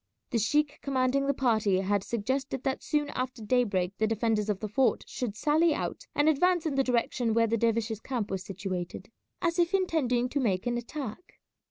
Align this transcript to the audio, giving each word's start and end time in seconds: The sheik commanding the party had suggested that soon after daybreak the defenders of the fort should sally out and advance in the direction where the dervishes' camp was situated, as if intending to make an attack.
The 0.31 0.39
sheik 0.39 0.79
commanding 0.81 1.27
the 1.27 1.33
party 1.35 1.77
had 1.81 2.03
suggested 2.03 2.63
that 2.63 2.81
soon 2.81 3.09
after 3.11 3.43
daybreak 3.43 3.93
the 3.99 4.07
defenders 4.07 4.49
of 4.49 4.59
the 4.59 4.67
fort 4.67 5.03
should 5.05 5.35
sally 5.37 5.75
out 5.75 6.07
and 6.15 6.27
advance 6.27 6.65
in 6.65 6.73
the 6.73 6.83
direction 6.83 7.35
where 7.35 7.45
the 7.45 7.55
dervishes' 7.55 7.99
camp 7.99 8.31
was 8.31 8.43
situated, 8.43 9.11
as 9.43 9.59
if 9.59 9.75
intending 9.75 10.27
to 10.29 10.39
make 10.39 10.65
an 10.65 10.75
attack. 10.79 11.35